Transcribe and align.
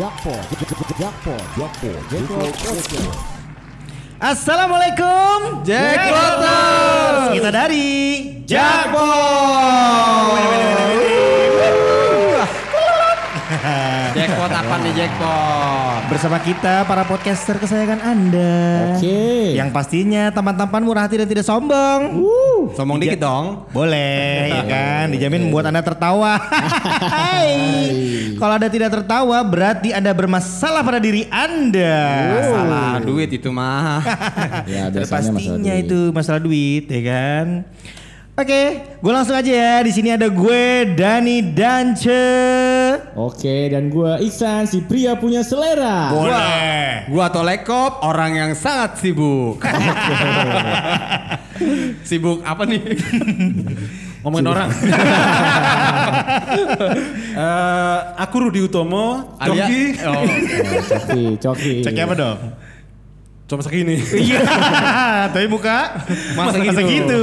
Jackpot, 0.00 0.32
jackpot, 0.32 0.96
jackpot, 0.96 1.42
jackpot, 1.60 2.00
jackpot. 2.08 3.12
Assalamualaikum 4.16 5.60
Jackpoters. 5.60 7.36
Kita 7.36 7.50
dari 7.52 7.84
Jackpot 14.40 14.56
apa 14.56 14.74
nih 14.80 14.92
jackpot? 14.96 16.00
Bersama 16.08 16.40
kita 16.40 16.88
para 16.88 17.04
podcaster 17.04 17.60
kesayangan 17.60 18.00
Anda 18.00 18.56
Oke. 18.96 19.52
Yang 19.52 19.68
pastinya 19.68 20.32
tampan-tampan 20.32 20.80
murah 20.80 21.04
hati 21.04 21.20
dan 21.20 21.28
tidak 21.28 21.44
sombong 21.44 22.24
Sombong 22.72 23.04
dikit 23.04 23.20
dong. 23.20 23.68
Boleh 23.68 24.48
ya 24.48 24.64
kan 24.72 25.12
Dijamin 25.12 25.44
membuat 25.44 25.68
Anda 25.68 25.84
tertawa 25.84 26.40
Hai. 27.20 27.52
Kalau 28.40 28.56
Anda 28.56 28.72
tidak 28.72 28.88
tertawa 28.96 29.44
berarti 29.44 29.92
Anda 29.92 30.16
bermasalah 30.16 30.88
pada 30.88 31.04
diri 31.04 31.28
Anda 31.28 32.00
Salah 32.40 32.96
duit 33.04 33.28
itu 33.36 33.52
mah. 33.52 34.00
Ya 34.72 34.88
masalah 34.88 35.36
pastinya 35.36 35.74
itu 35.76 36.16
masalah 36.16 36.40
duit 36.40 36.88
ya 36.88 37.00
kan. 37.04 37.68
Oke, 38.40 38.96
gue 39.04 39.12
langsung 39.12 39.36
aja 39.36 39.52
ya. 39.52 39.76
Di 39.84 39.92
sini 39.92 40.16
ada 40.16 40.32
gue 40.32 40.96
Dani 40.96 41.44
Dance. 41.52 42.24
Oke, 43.12 43.66
dan 43.66 43.86
gua 43.86 44.16
Iksan 44.16 44.64
si 44.64 44.80
pria 44.80 45.14
punya 45.14 45.40
selera. 45.40 46.10
Boleh. 46.10 47.04
Gua 47.06 47.26
Tolekop 47.26 48.00
orang 48.00 48.32
yang 48.32 48.50
sangat 48.52 48.96
sibuk. 48.96 49.60
sibuk 52.02 52.40
apa 52.42 52.62
nih? 52.64 52.80
ngomongin 54.22 54.46
orang. 54.48 54.68
Eh, 57.30 57.98
aku 58.18 58.34
Rudi 58.42 58.58
Utomo, 58.60 59.36
Alia- 59.38 59.64
Coki, 59.64 59.82
Oh. 60.02 60.24
Coki, 60.82 61.22
coki. 61.38 61.74
Cek 61.80 61.96
apa 62.00 62.14
dong? 62.14 62.38
cuma 63.46 63.60
segini. 63.60 63.98
Iya, 63.98 64.40
tapi 65.26 65.46
muka 65.46 65.90
Masa 66.38 66.54
masa 66.56 66.80
gitu? 66.86 66.86
gitu. 66.86 67.22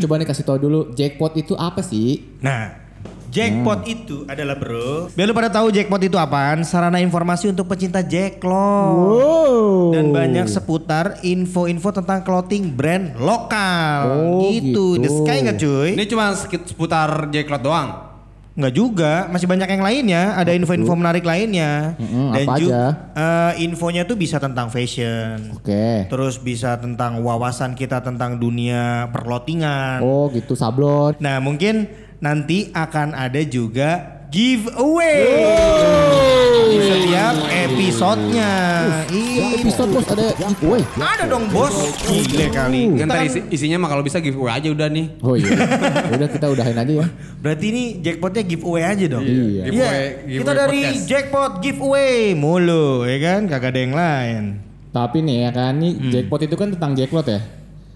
Coba 0.00 0.16
nih 0.16 0.24
kasih 0.24 0.40
tau 0.40 0.56
dulu 0.56 0.88
jackpot 0.94 1.36
itu 1.36 1.52
apa 1.52 1.80
sih? 1.80 2.36
Nah, 2.40 2.79
jackpot 3.30 3.86
itu 3.86 4.26
adalah 4.26 4.54
bro. 4.54 5.08
Biar 5.10 5.26
lu 5.26 5.32
pada 5.32 5.48
tahu 5.48 5.70
jackpot 5.70 6.02
itu 6.02 6.14
apaan? 6.14 6.60
Sarana 6.60 6.98
informasi 6.98 7.46
untuk 7.46 7.64
pecinta 7.64 8.02
jacklot. 8.02 8.92
Wow. 8.92 9.94
Dan 9.94 10.10
banyak 10.10 10.46
seputar 10.46 11.22
info-info 11.22 11.94
tentang 11.94 12.20
clothing 12.20 12.70
brand 12.70 13.14
lokal. 13.16 14.02
Oh, 14.36 14.42
gitu. 14.44 14.98
gitu. 14.98 15.00
The 15.00 15.10
Sky 15.16 15.36
nggak 15.40 15.58
cuy? 15.58 15.88
Ini 15.94 16.04
cuma 16.04 16.34
seputar 16.34 17.08
jackpot 17.30 17.62
doang. 17.62 17.90
Nggak 18.50 18.74
juga, 18.74 19.12
masih 19.30 19.46
banyak 19.46 19.68
yang 19.70 19.80
lainnya. 19.80 20.22
Ada 20.34 20.52
info-info 20.52 20.92
menarik 20.92 21.22
lainnya. 21.22 21.94
Mm-mm, 21.96 22.34
Dan 22.34 22.44
apa 22.44 22.54
ju- 22.58 22.68
aja? 22.68 22.82
eh, 23.14 23.62
infonya 23.64 24.02
tuh 24.04 24.18
bisa 24.18 24.36
tentang 24.36 24.68
fashion. 24.68 25.54
Oke. 25.54 26.10
Terus 26.10 26.36
bisa 26.36 26.74
tentang 26.76 27.22
wawasan 27.22 27.72
kita 27.72 28.02
tentang 28.02 28.36
dunia 28.36 29.06
perlotingan. 29.14 30.02
Oh 30.02 30.28
gitu 30.28 30.52
sablon. 30.52 31.14
Nah 31.22 31.38
mungkin 31.38 31.88
nanti 32.20 32.68
akan 32.70 33.12
ada 33.12 33.40
juga 33.42 34.20
giveaway 34.28 35.24
di 36.70 36.78
setiap 36.78 37.34
episodenya. 37.50 38.52
Ih, 39.10 39.58
episode 39.58 39.90
bos 39.90 40.06
ada 40.06 40.30
giveaway. 40.36 40.82
ada 40.94 41.24
dong 41.26 41.48
bos. 41.48 41.72
Gile 42.04 42.46
kali. 42.48 42.94
Kan 42.94 43.08
tadi 43.08 43.26
isi- 43.26 43.46
isinya 43.50 43.82
mah 43.82 43.90
kalau 43.90 44.04
bisa 44.04 44.20
giveaway 44.20 44.52
aja 44.54 44.68
udah 44.68 44.86
nih. 44.86 45.06
Oh 45.18 45.34
iya. 45.34 45.50
Udah 46.12 46.28
kita 46.28 46.46
udahin 46.46 46.76
aja 46.76 46.92
ya. 46.94 47.06
Berarti 47.40 47.64
ini 47.68 47.82
jackpotnya 47.98 48.42
giveaway 48.44 48.84
aja 48.84 49.04
dong. 49.08 49.24
Iya. 49.24 49.34
Iya, 49.34 49.64
Giveaway- 49.66 50.12
kita 50.12 50.30
giveaway 50.30 50.54
dari 50.54 50.80
podcast. 50.84 51.04
jackpot 51.08 51.52
giveaway 51.60 52.14
mulu, 52.36 52.86
ya 53.02 53.18
kan? 53.18 53.40
Kagak 53.48 53.72
ada 53.72 53.80
yang 53.80 53.94
lain. 53.96 54.42
Tapi 54.90 55.18
nih 55.22 55.36
ya 55.46 55.50
kan, 55.50 55.72
nih 55.74 55.92
jackpot 56.10 56.40
itu 56.42 56.54
kan 56.54 56.68
tentang 56.68 56.92
jackpot 56.92 57.24
ya. 57.24 57.40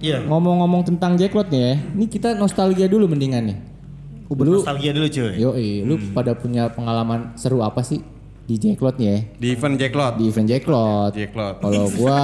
Iya. 0.00 0.18
Ngomong-ngomong 0.24 0.82
tentang 0.84 1.14
jackpot 1.14 1.46
nih 1.48 1.60
ya, 1.60 1.74
ini 1.94 2.06
kita 2.06 2.34
nostalgia 2.34 2.88
dulu 2.88 3.06
mendingan 3.06 3.44
nih. 3.52 3.58
Lu, 4.26 4.58
Nostalgia 4.58 4.90
dulu 4.90 5.06
cuy. 5.06 5.32
yo 5.36 5.50
lu 5.84 5.94
pada 6.10 6.32
punya 6.32 6.66
pengalaman 6.68 7.34
seru 7.34 7.60
apa 7.60 7.80
sih 7.80 8.00
di 8.44 8.56
jackpot 8.56 8.96
nih 8.96 9.06
ya? 9.06 9.18
Di 9.36 9.48
event 9.52 9.74
jacklot. 9.76 10.14
Di 10.16 10.24
event 10.26 10.48
jackpot. 10.48 11.12
Jackpot. 11.12 11.54
Kalau 11.60 11.84
gua 11.98 12.20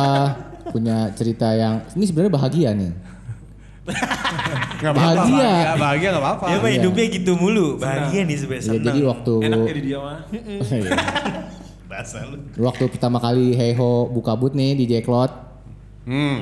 punya 0.68 1.12
cerita 1.12 1.52
yang 1.52 1.84
ini 1.92 2.04
sebenarnya 2.04 2.32
bahagia 2.32 2.70
nih. 2.72 2.92
Gak 4.80 4.92
Bahagia. 4.92 5.44
Bahagia, 5.44 5.76
bahagia 5.76 6.08
gak 6.10 6.22
apa-apa. 6.22 6.44
Dia 6.46 6.56
mah 6.56 6.64
Iya. 6.64 6.76
hidupnya 6.80 7.04
gitu 7.10 7.32
mulu. 7.34 7.66
Bahagia 7.76 8.20
nih 8.22 8.36
sebenarnya. 8.38 8.70
Ya, 8.70 8.80
jadi 8.80 9.00
waktu 9.04 9.32
Enak 9.42 9.58
jadi 9.66 9.80
dia 9.82 9.98
mah. 9.98 10.18
Bahasa 11.90 12.22
lu. 12.22 12.38
waktu 12.56 12.84
pertama 12.86 13.18
kali 13.18 13.50
Heho 13.52 14.06
buka 14.08 14.32
boot 14.32 14.54
nih 14.54 14.72
di 14.72 14.86
Jacklot 14.86 15.49
Hmm. 16.00 16.36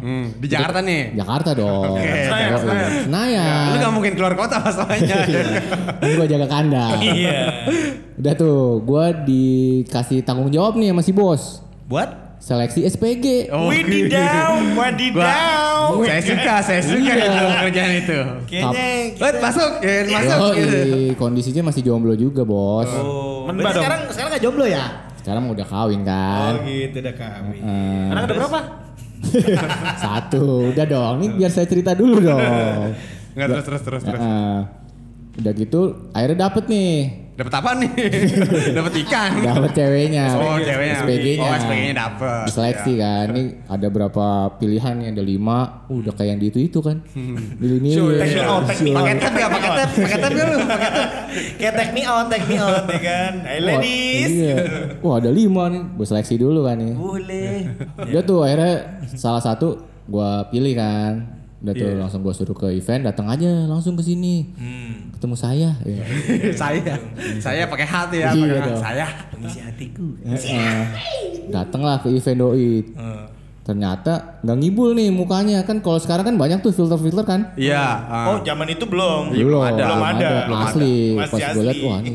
Hmm. 0.00 0.24
Di 0.40 0.46
Jakarta 0.48 0.80
nih. 0.80 1.12
Jakarta 1.14 1.52
dong. 1.52 1.94
Senayan, 1.94 2.48
Yoi. 2.48 2.58
Senayan. 2.58 2.90
Senayan. 3.06 3.66
Lu 3.68 3.76
gak 3.78 3.92
mungkin 3.92 4.12
keluar 4.16 4.34
kota 4.34 4.56
masalahnya. 4.58 5.16
Ini 6.02 6.12
gua 6.16 6.26
jaga 6.26 6.46
kandang. 6.48 6.98
Iya. 6.98 7.38
Udah 8.16 8.34
tuh, 8.34 8.80
gua 8.80 9.12
dikasih 9.12 10.22
tanggung 10.22 10.48
jawab 10.48 10.74
nih 10.74 10.90
sama 10.90 11.02
si 11.02 11.12
bos. 11.12 11.60
Buat? 11.86 12.08
Seleksi 12.42 12.82
SPG. 12.82 13.54
Oh, 13.54 13.70
Wadidaw, 13.70 14.58
wadidaw. 14.74 15.94
Gua, 15.94 16.06
saya 16.08 16.22
suka, 16.24 16.54
saya 16.58 16.80
suka 16.82 16.98
Iya. 16.98 17.14
itu 17.22 17.38
kerjaan 17.62 17.92
itu. 17.94 18.18
Kayaknya 18.50 18.86
kita... 19.14 19.38
Masuk, 19.38 19.70
ya, 19.78 19.94
masuk. 20.10 20.50
Yoi, 20.56 21.14
kondisinya 21.14 21.62
masih 21.70 21.82
jomblo 21.86 22.18
juga 22.18 22.42
bos. 22.42 22.90
Oh, 22.90 23.46
Menba 23.46 23.62
berarti 23.62 23.70
dong. 23.70 23.82
sekarang 23.86 24.00
sekarang 24.10 24.30
gak 24.34 24.42
jomblo 24.42 24.66
ya? 24.66 24.84
Sekarang 25.22 25.42
udah 25.46 25.62
kawin 25.62 26.02
Oh 26.02 26.06
kan. 26.10 26.52
gitu 26.66 26.98
udah 26.98 27.14
kawin. 27.14 27.62
Eh, 27.62 28.10
Anak 28.10 28.22
ada 28.26 28.34
berapa? 28.34 28.58
satu, 30.04 30.74
udah 30.74 30.86
dong. 30.86 31.14
Ini 31.22 31.28
biar 31.38 31.50
saya 31.54 31.66
cerita 31.70 31.94
dulu 31.94 32.18
dong. 32.18 32.40
Enggak 33.32 33.48
terus 33.48 33.64
terus 33.64 33.82
terus 33.82 34.02
terus. 34.04 34.20
Eh, 34.20 34.60
udah 35.40 35.52
gitu, 35.56 35.80
akhirnya 36.12 36.38
dapet 36.50 36.64
nih. 36.68 37.21
Dapat 37.32 37.54
apa 37.64 37.70
nih? 37.80 37.90
Dapat 38.76 38.92
ikan. 39.08 39.30
Dapet 39.40 39.70
ceweknya. 39.72 40.24
Oh, 40.36 40.60
ceweknya. 40.60 41.00
SPG-nya. 41.00 41.48
Oh, 41.48 41.52
SPG-nya 41.56 41.94
dapet. 41.96 42.42
Diseleksi 42.44 42.92
kan. 43.00 43.26
Ini 43.32 43.42
ada 43.72 43.86
berapa 43.88 44.26
pilihan 44.60 44.94
nih? 45.00 45.06
Ada 45.16 45.22
lima. 45.24 45.88
Uh, 45.88 46.04
udah 46.04 46.12
kayak 46.12 46.36
yang 46.36 46.40
di 46.44 46.46
itu 46.52 46.60
itu 46.60 46.78
kan. 46.84 47.00
Milih-milih. 47.60 48.20
Take 48.20 48.36
me 48.36 48.44
out, 48.44 48.62
take 48.68 48.82
me 48.84 48.90
out. 48.92 49.00
Pakai 49.00 49.14
tab 49.16 49.32
ya, 49.32 49.46
pakai 49.48 49.70
tab, 49.72 49.88
pakai 49.96 50.18
tab 50.20 50.32
dulu, 50.36 50.56
pakai 50.68 50.88
tab. 50.92 51.08
Kayak 51.56 51.74
take 51.80 51.92
me 51.96 52.02
out, 52.04 52.26
take 52.28 52.46
me 52.46 52.56
out 52.60 52.84
ya 52.84 53.00
kan. 53.00 53.32
Hey 53.48 53.58
Wah, 53.58 53.68
ladies. 53.80 54.30
Iya. 54.32 54.56
Wah 55.00 55.14
ada 55.16 55.30
lima 55.32 55.62
nih. 55.72 55.82
Gue 55.96 56.06
seleksi 56.06 56.34
dulu 56.36 56.68
kan 56.68 56.76
nih. 56.76 56.92
Boleh. 56.92 57.56
Udah 58.12 58.22
tuh 58.28 58.38
akhirnya 58.44 58.74
salah 59.16 59.40
satu 59.40 59.80
gua 60.04 60.52
pilih 60.52 60.76
kan. 60.76 61.41
Udah 61.62 61.72
tuh 61.78 61.94
langsung 61.94 62.20
gua 62.26 62.34
suruh 62.34 62.58
ke 62.58 62.74
event, 62.74 63.06
datang 63.06 63.30
aja 63.30 63.46
langsung 63.70 63.94
ke 63.94 64.02
sini. 64.02 64.50
Hmm. 64.58 65.14
Ketemu 65.14 65.36
saya. 65.38 65.70
Ya. 65.86 66.02
Saya, 66.62 66.98
saya 67.38 67.62
pakai 67.70 67.86
hati 67.86 68.18
ya, 68.18 68.34
Iya 68.34 68.58
pakai. 68.58 68.74
Saya. 68.82 69.06
Pengisi 69.30 69.60
hatiku. 69.62 70.06
Eh, 70.26 70.84
Datanglah 71.54 72.02
ke 72.02 72.10
event 72.10 72.38
doi. 72.42 72.82
Eh. 72.82 73.24
Ternyata 73.62 74.42
nggak 74.42 74.58
ngibul 74.58 74.90
nih 74.98 75.14
mukanya 75.14 75.62
kan 75.62 75.78
kalau 75.78 76.02
sekarang 76.02 76.26
kan 76.26 76.34
banyak 76.34 76.58
tuh 76.66 76.74
filter-filter 76.74 77.22
kan. 77.22 77.54
Iya. 77.54 77.78
ah. 78.10 78.34
Oh 78.34 78.36
zaman 78.42 78.66
itu 78.66 78.82
belum. 78.82 79.30
belum 79.30 79.62
ada. 79.62 79.84
Belum 79.86 80.02
ada. 80.02 80.30
belum 80.50 80.58
asli. 80.66 80.96
Masih 81.14 81.30
Pas 81.30 81.54
gue 81.54 81.62
liat 81.62 81.78
wah 81.86 81.98
ini 82.02 82.12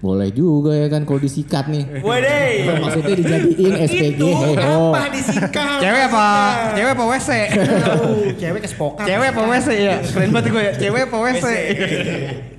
boleh 0.00 0.28
juga 0.30 0.72
ya 0.72 0.88
kan 0.88 1.04
kalau 1.04 1.16
disikat 1.16 1.68
nih. 1.68 1.84
Wede. 2.00 2.40
Maksudnya 2.74 3.14
dijadiin 3.14 3.74
SPG 3.84 4.16
Itu 4.16 4.32
heho. 4.32 4.90
apa 4.90 5.12
disikat? 5.12 5.76
Cewek 5.76 6.02
apa? 6.08 6.26
Cewek 6.72 6.92
apa 6.92 7.04
WC? 7.06 7.30
Cewek 8.34 8.60
kespokan. 8.64 9.04
Cewek 9.04 9.28
apa 9.28 9.42
WC 9.46 9.68
ya? 9.76 9.96
Keren 10.00 10.30
banget 10.30 10.46
gue 10.48 10.62
ya. 10.62 10.72
Cewek 10.74 11.02
apa 11.04 11.16
WC? 11.20 11.44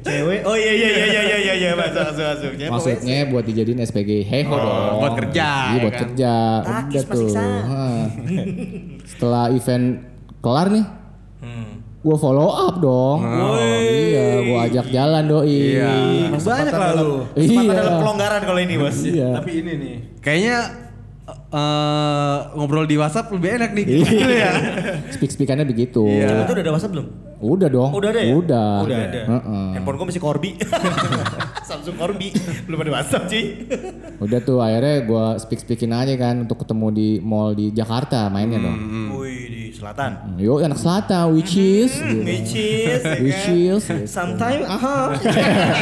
Cewek. 0.01 0.39
Oh 0.43 0.53
iya 0.53 0.71
iya 0.71 0.87
iya 0.87 1.05
iya 1.07 1.21
iya 1.23 1.37
iya 1.39 1.53
iya 1.55 1.69
masuk 1.73 1.97
masuk 2.03 2.25
masuk. 2.27 2.51
Cewek 2.53 2.69
Maksudnya 2.69 3.17
buat 3.27 3.43
dijadiin 3.43 3.79
SPG 3.81 4.11
heho 4.21 4.53
dong. 4.53 4.93
buat 4.99 5.13
kerja, 5.17 5.47
Iya 5.49 5.73
ya 5.73 5.81
buat 5.81 5.93
kan? 5.93 6.01
kerja. 6.03 6.33
Takis 6.61 7.01
Udah 7.01 7.09
tuh. 7.09 7.29
Setelah 9.03 9.45
event 9.49 9.85
kelar 10.39 10.67
nih, 10.69 10.85
Hmm. 11.41 11.70
Gue 12.01 12.17
follow 12.17 12.49
up 12.49 12.75
dong. 12.81 13.21
Iya, 13.61 14.25
gue 14.41 14.57
ajak 14.69 14.85
jalan 14.89 15.23
doi. 15.29 15.77
Iya. 15.77 15.93
Banyak 16.33 16.73
lah 16.73 16.91
lu. 16.97 17.29
Iya. 17.37 17.61
Dalam 17.77 17.93
pelonggaran 18.01 18.41
kalau 18.41 18.59
ini 18.61 18.75
bos. 18.81 18.97
Iya. 19.05 19.37
Tapi 19.37 19.51
ini 19.61 19.71
nih. 19.77 19.95
Kayaknya 20.17 20.57
eh, 21.29 22.37
ngobrol 22.57 22.89
di 22.89 22.97
WhatsApp 22.97 23.29
lebih 23.29 23.49
enak 23.61 23.71
nih. 23.77 23.85
Iya. 23.85 24.09
Gitu 24.09 24.33
ya. 24.33 24.51
Speak 25.13 25.29
speakannya 25.29 25.69
begitu. 25.69 26.01
Iya. 26.09 26.49
Itu 26.49 26.57
udah 26.57 26.63
ada 26.65 26.73
WhatsApp 26.73 26.93
belum? 26.97 27.07
Udah 27.41 27.67
dong. 27.69 27.89
Oh, 27.93 27.97
udah 28.01 28.09
ada 28.13 28.21
ya? 28.21 28.33
Udah. 28.33 28.73
Udah 28.85 28.99
ada. 29.01 29.21
Heeh. 29.25 29.67
Handphone 29.77 29.97
gua 30.01 30.07
masih 30.09 30.21
Corby. 30.21 30.49
Samsung 31.69 31.97
Corby. 32.01 32.33
Belum 32.65 32.81
ada 32.81 32.91
WhatsApp 32.97 33.29
cuy. 33.29 33.45
Udah 34.21 34.39
tuh 34.41 34.57
akhirnya 34.57 35.05
gue 35.05 35.25
speak 35.41 35.61
speakin 35.65 35.93
aja 35.93 36.13
kan 36.17 36.45
untuk 36.45 36.65
ketemu 36.65 36.87
di 36.93 37.09
mall 37.21 37.53
di 37.53 37.69
Jakarta 37.73 38.29
mainnya 38.29 38.61
dong. 38.61 38.77
Wih, 39.17 39.45
di 39.49 39.60
selatan. 39.73 40.11
Yo 40.35 40.57
anak 40.57 40.75
selatan 40.75 41.31
which 41.31 41.55
is 41.55 41.91
gitu. 41.93 42.21
Which 42.21 42.53
is, 42.53 43.01
ya 43.01 43.15
Which 43.17 43.41
kan? 43.41 43.55
is, 43.55 43.83
gitu. 43.83 43.95
Sometimes, 44.05 44.63
aha. 44.65 44.95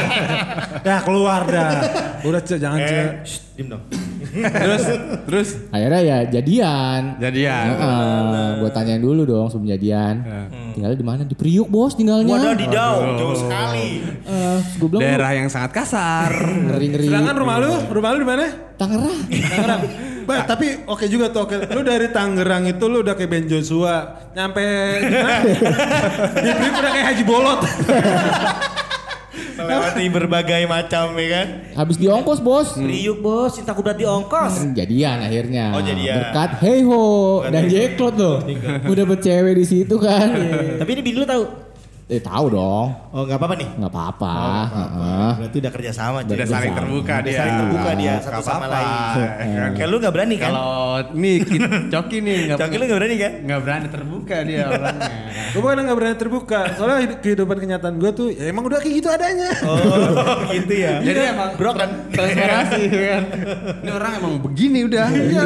Dah 0.86 0.98
keluar 1.00 1.44
dah. 1.44 1.70
Udah 2.22 2.40
cek 2.40 2.58
jangan 2.58 2.78
cek. 2.78 2.94
eh, 2.94 3.08
shh, 3.22 3.38
diem 3.54 3.68
dong. 3.68 3.82
terus 4.30 4.84
terus 5.26 5.48
akhirnya 5.68 6.00
ya 6.00 6.18
jadian 6.30 7.18
jadian. 7.18 7.66
gue 8.58 8.70
tanyain 8.70 9.02
dulu 9.02 9.26
dong 9.26 9.50
sebelum 9.50 9.66
jadian 9.68 10.22
tinggalnya 10.70 10.94
di 10.94 11.02
mana 11.02 11.22
di 11.26 11.34
Priuk 11.34 11.66
bos 11.66 11.92
tinggalnya 11.92 12.30
Wadah 12.30 12.54
di 12.54 12.68
daun, 12.68 13.18
jauh 13.18 13.34
sekali. 13.34 14.06
gue 14.78 14.86
bilang 14.86 15.02
Daerah 15.02 15.30
yang 15.34 15.48
sangat 15.50 15.74
kasar. 15.74 16.30
ngeri 16.46 16.86
ngeri 16.88 17.06
Sedangkan 17.10 17.34
rumah 17.34 17.56
lu, 17.58 17.72
rumah 17.90 18.08
lu 18.14 18.18
di 18.22 18.28
mana? 18.28 18.46
Tangerang 18.78 19.18
Tangerang. 19.26 19.82
Ba, 20.22 20.44
tapi 20.44 20.66
oke 20.84 21.04
juga 21.04 21.28
tuh 21.28 21.44
oke. 21.44 21.56
Lu 21.68 21.80
dari 21.80 22.08
Tangerang 22.08 22.66
itu 22.66 22.84
lu 22.84 23.00
udah 23.00 23.12
kayak 23.12 23.30
Ben 23.30 23.44
Joshua, 23.44 23.96
nyampe 24.30 24.60
di 26.38 26.50
Priuk 26.50 26.74
udah 26.74 26.90
kayak 26.90 27.06
Haji 27.08 27.24
Bolot. 27.24 27.60
Melewati 29.52 30.04
berbagai 30.08 30.62
macam 30.66 31.12
ya 31.14 31.28
kan. 31.30 31.46
habis 31.74 31.96
diongkos 31.96 32.40
bos 32.40 32.74
Priuk 32.74 33.20
bos, 33.20 33.52
cinta 33.52 33.70
kuda 33.70 33.92
di 33.92 34.02
ongkos. 34.02 34.72
jadian 34.72 35.20
akhirnya 35.20 35.72
Oh, 35.72 35.80
jadian. 35.80 36.16
berkat 36.18 36.50
hey 36.60 36.80
ho 36.82 37.04
dan 37.44 37.68
jeklot 37.68 38.14
tuh 38.16 38.36
udah 38.84 39.04
bercewek 39.06 39.54
di 39.54 39.64
situ 39.64 39.96
kan 39.96 40.32
Tapi 40.76 40.90
ini 40.90 41.02
bini 41.02 41.16
lu 41.18 41.26
tahu? 41.26 41.44
Eh 42.10 42.18
tahu 42.18 42.46
dong 42.50 42.86
Oh 43.10 43.22
nggak 43.22 43.38
apa-apa 43.38 43.54
nih. 43.54 43.68
nggak 43.72 43.86
apa-apa 43.88 44.34
Heeh. 44.68 45.30
Berarti 45.36 45.56
udah 45.58 45.72
kerja 45.72 45.90
sama. 45.90 46.18
Udah 46.20 46.34
Jadi. 46.36 46.46
saling 46.48 46.72
terbuka 46.72 47.10
Udah 47.12 47.24
dia. 47.24 47.36
saling 47.36 47.56
terbuka 47.56 47.90
dia 47.92 48.14
satu 48.16 48.30
Nggak 48.30 48.42
sama 48.44 48.58
apa-apa. 48.60 48.74
lain. 48.76 49.70
Kayak 49.72 49.88
lu 49.88 49.96
nggak 49.96 50.12
berani 50.12 50.36
kan? 50.36 50.48
Kalau 50.48 50.74
nih 51.12 51.36
kita- 51.40 51.82
Coki 51.88 52.18
nih 52.20 52.38
nggak 52.44 52.58
Coki 52.60 52.74
lu 52.76 52.84
nggak 52.84 52.98
berani 52.98 53.16
kan? 53.16 53.32
nggak 53.40 53.60
berani 53.60 53.86
terbuka 53.88 54.36
dia 54.42 54.62
orangnya. 54.68 55.10
Gue 55.52 55.60
bukan 55.60 55.78
nggak 55.80 55.96
berani 55.96 56.16
terbuka. 56.16 56.60
Soalnya 56.72 56.98
hid- 57.00 57.18
kehidupan 57.20 57.56
kenyataan 57.58 57.94
gue 57.96 58.10
tuh 58.12 58.28
ya 58.28 58.44
emang 58.46 58.64
udah 58.64 58.78
kayak 58.78 58.94
gitu 58.96 59.08
adanya. 59.08 59.50
Oh 59.62 59.78
gitu 60.52 60.74
ya. 60.76 60.94
Jadi 61.00 61.20
emang 61.28 61.50
Bro 61.54 61.70
kan. 61.72 61.90
transparansi 62.10 62.82
kan. 62.90 63.22
Ini 63.80 63.90
orang 63.92 64.12
emang 64.16 64.32
begini 64.40 64.78
udah. 64.84 65.06
Iya. 65.08 65.42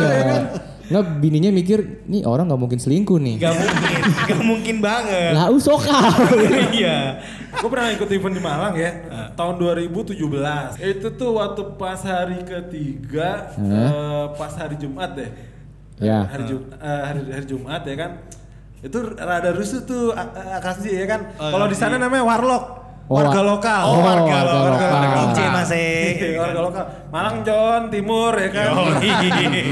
Nggak 0.84 1.04
bininya 1.16 1.48
mikir, 1.48 2.04
nih 2.04 2.28
orang 2.28 2.44
nggak 2.44 2.60
mungkin 2.60 2.76
selingkuh 2.76 3.16
nih. 3.16 3.40
Gak 3.40 3.56
mungkin, 3.56 4.00
gak 4.28 4.42
mungkin 4.44 4.76
banget. 4.84 5.32
Lah 5.32 5.48
usokal. 5.48 6.12
iya. 6.76 7.24
Gue 7.56 7.68
pernah 7.72 7.88
ikut 7.88 8.04
event 8.04 8.34
di 8.36 8.42
Malang 8.44 8.74
ya, 8.76 8.90
tahun 9.32 9.56
2017. 9.56 10.20
Itu 10.76 11.08
tuh 11.16 11.40
waktu 11.40 11.62
pas 11.80 12.04
hari 12.04 12.44
ketiga, 12.44 13.48
eh, 13.56 14.24
pas 14.36 14.52
hari 14.52 14.76
Jumat 14.76 15.16
deh. 15.16 15.30
Ya. 16.02 16.26
Hari, 16.28 16.44
Jum- 16.44 16.68
eh, 16.68 17.02
hari, 17.06 17.20
hari 17.32 17.46
Jumat 17.48 17.80
ya 17.86 17.96
kan. 17.96 18.10
Itu 18.84 19.16
rada 19.16 19.56
rusuh 19.56 19.88
tuh 19.88 20.12
akasih 20.12 20.92
ya 20.92 21.06
kan. 21.08 21.32
Kalau 21.38 21.64
di 21.64 21.76
sana 21.78 21.96
namanya 21.96 22.28
warlock. 22.28 22.83
Oh, 23.04 23.20
warga 23.20 23.36
wa- 23.36 23.48
lokal. 23.52 23.82
Oh, 23.84 24.00
warga 24.00 24.36
lokal. 24.48 25.00
Ince 25.28 25.44
masih. 25.52 25.92
Iya, 26.16 26.40
warga 26.40 26.60
lokal. 26.64 26.84
Malang 27.12 27.36
John, 27.44 27.80
Timur 27.92 28.32
ya 28.32 28.48
kan. 28.48 28.66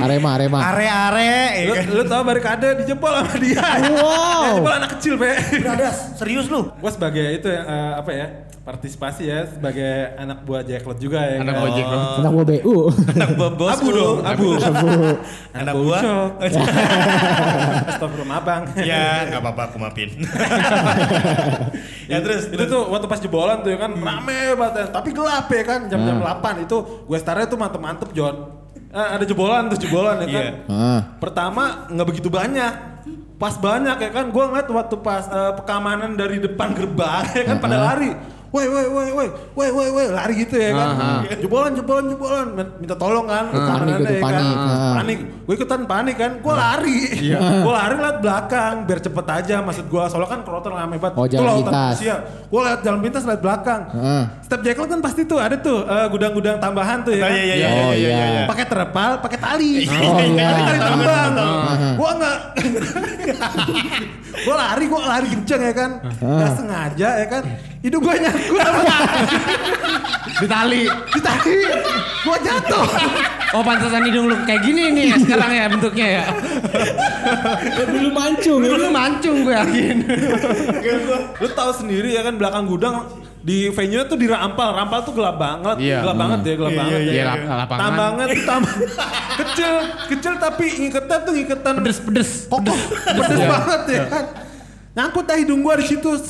Arema, 0.05 0.37
Arema. 0.37 0.59
Are-are. 0.61 1.33
ya 1.57 1.65
lu, 1.65 1.73
kan? 1.73 1.85
lu 1.89 2.03
tau 2.05 2.23
barikade 2.23 2.85
dijebol 2.85 3.09
sama 3.09 3.35
dia. 3.41 3.65
Wow. 3.97 4.43
Yang 4.45 4.53
jebol 4.61 4.75
anak 4.75 4.91
kecil, 4.95 5.15
Pe. 5.17 5.31
Bradas, 5.59 5.97
serius 6.15 6.47
lu? 6.47 6.69
Gue 6.77 6.91
sebagai 6.93 7.25
itu 7.33 7.49
ya, 7.49 7.61
eh, 7.63 7.93
apa 7.97 8.11
ya 8.13 8.27
partisipasi 8.63 9.27
ya 9.27 9.43
sebagai 9.45 10.15
anak 10.15 10.47
buah 10.47 10.63
Jacklot 10.63 10.95
juga 10.97 11.19
ya. 11.19 11.43
Anak 11.43 11.55
kan? 11.55 11.63
ojek 11.67 11.83
loh. 11.85 12.03
Anak 12.15 12.31
gua 12.31 12.45
BU. 12.47 12.77
Anak 13.11 13.31
bos 13.35 13.75
Abu 13.75 13.89
dong, 13.91 14.19
abu. 14.23 14.49
Anak 15.51 15.75
buah. 15.75 16.01
Ucok. 16.07 16.31
Astagfirullah 17.91 18.39
abang. 18.39 18.63
Ya, 18.79 19.27
nggak 19.27 19.41
apa-apa 19.43 19.63
aku 19.67 19.77
maafin. 19.83 20.09
ya 22.13 22.19
terus, 22.21 22.49
itu 22.49 22.65
tuh 22.65 22.87
waktu 22.87 23.07
pas 23.07 23.19
jebolan 23.19 23.59
tuh 23.63 23.71
ya 23.73 23.79
kan 23.79 23.93
rame 23.93 24.55
banget 24.55 24.75
ya. 24.75 24.85
tapi 24.91 25.09
gelap 25.11 25.47
ya 25.49 25.63
kan 25.65 25.81
jam-jam 25.89 26.17
Ah. 26.23 26.39
8 26.39 26.63
itu 26.63 26.77
gue 27.03 27.19
startnya 27.19 27.47
tuh 27.47 27.59
mantep-mantep 27.59 28.11
John 28.13 28.63
Eh, 28.93 29.09
ada 29.17 29.25
jebolan 29.25 29.73
tuh 29.73 29.81
jebolan 29.81 30.21
ya 30.21 30.29
kan 30.29 30.45
Iya. 30.45 30.53
Ah. 30.69 31.01
pertama 31.17 31.89
nggak 31.89 32.07
begitu 32.07 32.29
banyak 32.29 32.73
pas 33.35 33.57
banyak 33.57 33.97
ya 33.97 34.11
kan 34.13 34.29
gue 34.29 34.45
ngeliat 34.45 34.69
waktu 34.69 34.97
pas 35.01 35.25
eh, 35.25 35.53
pengamanan 35.57 36.13
dari 36.13 36.37
depan 36.37 36.77
gerbang 36.77 37.25
ya 37.33 37.43
kan 37.43 37.57
pada 37.57 37.81
lari 37.81 38.13
woi 38.53 38.67
woi 38.67 38.85
woi 38.87 39.09
woi 39.11 39.29
woi 39.57 39.69
woi 39.73 39.89
woi 39.91 40.05
lari 40.09 40.35
gitu 40.39 40.55
ya 40.55 40.71
kan 40.71 40.89
jebolan 41.35 41.73
jebolan 41.73 42.05
jebolan 42.07 42.47
minta 42.77 42.93
tolong 42.95 43.25
kan 43.25 43.49
ke 43.49 43.57
Panik 43.57 43.97
ya 43.97 44.13
kan. 44.13 44.21
panik. 44.21 44.55
Ah. 44.55 44.93
panik 44.95 45.19
gue 45.43 45.55
ikutan 45.57 45.81
panik 45.83 46.17
kan 46.17 46.33
gue 46.37 46.55
lari 46.55 46.99
gue 47.33 47.73
lari 47.75 47.95
liat 47.99 48.19
belakang 48.19 48.75
biar 48.85 49.01
cepet 49.01 49.27
aja 49.27 49.57
maksud 49.59 49.85
gue 49.87 50.03
soalnya 50.05 50.29
kan 50.29 50.41
kerotan 50.43 50.69
rame 50.71 50.97
banget 50.97 51.15
Oh, 51.15 51.25
Itu 51.25 51.33
jalan 51.35 51.47
lautan 51.47 51.59
lintas. 51.65 51.97
manusia. 51.97 52.15
gue 52.45 52.61
liat 52.63 52.81
jalan 52.83 53.01
pintas 53.01 53.23
liat 53.25 53.41
belakang 53.41 53.81
Heeh. 53.91 54.23
Step 54.43 54.61
Jekyll 54.63 54.87
kan 54.87 55.01
pasti 55.01 55.23
tuh 55.25 55.39
ada 55.39 55.57
tuh 55.57 55.79
eh, 55.83 56.07
gudang-gudang 56.07 56.57
tambahan 56.59 56.99
tuh 57.01 57.13
ya 57.13 57.23
Oh, 57.23 57.27
kan. 57.27 57.33
iya, 57.35 57.55
iya, 57.55 57.69
Oh 57.81 57.93
iya. 57.95 58.45
Pakai 58.45 58.67
terpal, 58.67 59.17
pakai 59.19 59.39
tali. 59.39 59.89
Oh 59.89 60.21
iya. 60.21 60.49
Tali 60.61 60.79
tambang. 60.79 61.33
Gua 61.97 62.11
enggak 62.13 62.37
Gua 64.45 64.55
lari, 64.57 64.85
gua 64.87 65.01
lari 65.07 65.27
kenceng 65.31 65.61
ya 65.63 65.73
kan. 65.73 65.91
Enggak 66.19 66.51
sengaja 66.55 67.09
ya 67.17 67.27
kan. 67.27 67.43
Hidung 67.83 67.99
gua 68.01 68.15
nyangkut 68.15 68.59
sama 68.59 68.81
Di 70.39 70.47
tali. 70.47 70.83
di 70.87 71.21
tali. 71.21 71.55
Gua 72.23 72.37
jatuh. 72.39 72.87
Oh 73.53 73.61
pantesan 73.61 74.03
hidung 74.03 74.27
lu 74.27 74.37
kayak 74.41 74.63
gini 74.63 74.91
nih 74.91 75.05
ya 75.09 75.17
sekarang 75.19 75.51
ya 75.51 75.65
bentuknya 75.67 76.07
ya. 76.09 76.25
Dulu 77.85 78.09
mancung. 78.11 78.59
Dulu 78.59 78.77
lu 78.79 78.89
mancung 78.89 79.37
gue 79.43 79.53
yakin. 79.53 79.97
Lu 81.37 81.49
tahu 81.49 81.71
sendiri 81.77 82.11
ya 82.11 82.23
kan 82.23 82.35
belakang 82.35 82.65
gudang 82.65 83.07
di 83.39 83.67
venue 83.69 84.01
tuh 84.05 84.15
di 84.15 84.25
rampal, 84.25 84.73
rampal 84.73 85.03
tuh 85.03 85.13
gelap 85.13 85.35
banget, 85.35 85.77
Iya. 85.83 85.99
gelap 86.01 86.17
banget 86.17 86.41
ya, 86.41 86.55
gelap 86.55 86.73
banget 86.73 86.95
ya. 86.95 87.13
Iya, 87.13 87.25
lap- 87.27 87.47
lapangan. 87.61 87.83
Tambangnya 87.83 88.25
tuh 88.31 88.45
tambang 88.47 88.79
kecil, 89.43 89.73
kecil 90.09 90.35
tapi 90.39 90.65
ngiketan 90.79 91.19
tuh 91.21 91.33
ngiketan 91.35 91.75
Pedes 91.77 91.99
pedes. 91.99 92.31
kokoh, 92.47 92.79
pedes 93.05 93.41
banget 93.43 93.83
ya 93.91 94.03
kan. 94.07 94.25
Nyangkut 94.93 95.25
dah 95.25 95.37
hidung 95.37 95.61
gua 95.61 95.75
di 95.75 95.85
situ. 95.85 96.11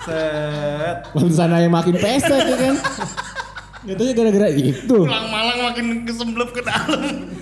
Set. 0.00 0.96
Pantesan 1.10 1.50
yang 1.52 1.70
makin 1.70 1.94
pesek 1.94 2.42
ya 2.42 2.56
kan. 2.56 2.76
Tau 3.80 4.04
gara-gara 4.12 4.48
itu. 4.50 4.96
Pulang 4.98 5.26
Malang 5.26 5.58
makin 5.62 5.86
kesemblep 6.02 6.50
ke 6.50 6.60
dalam. 6.60 7.32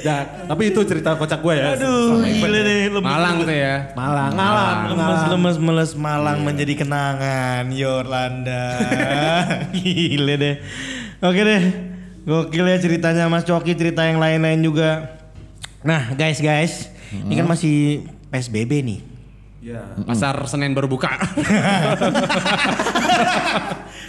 Ya, 0.00 0.24
tapi 0.48 0.72
itu 0.72 0.80
cerita 0.82 1.12
kocak 1.12 1.38
gue 1.38 1.54
ya. 1.54 1.76
Aduh, 1.76 2.24
gila 2.24 2.58
deh. 2.58 2.88
lemes- 2.88 3.04
Malang 3.04 3.36
tuh 3.44 3.52
ya. 3.52 3.92
Malang, 3.92 4.32
ngalam, 4.32 4.76
Lemes 4.88 5.22
lemes 5.28 5.56
meles 5.60 5.92
Malang 5.92 6.38
menjadi 6.40 6.72
kenangan 6.74 7.68
Yorlanda. 7.68 8.80
Gile 9.76 10.34
deh. 10.34 10.56
Oke 11.20 11.40
deh. 11.42 11.62
Gokil 12.20 12.64
ya 12.64 12.78
ceritanya 12.78 13.28
Mas 13.28 13.44
Coki, 13.44 13.74
cerita 13.74 14.04
yang 14.04 14.16
lain-lain 14.16 14.60
juga. 14.60 15.20
Nah, 15.82 16.12
guys, 16.14 16.38
guys. 16.38 16.88
Ini 17.10 17.34
kan 17.34 17.46
masih 17.46 18.06
PSBB 18.30 18.80
nih. 18.80 18.98
Ya. 19.60 19.92
Pasar 20.08 20.40
Senin 20.48 20.72
baru 20.72 20.88
buka. 20.88 21.12